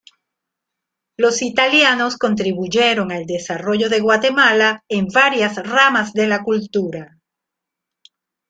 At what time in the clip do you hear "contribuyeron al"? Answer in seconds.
2.17-3.27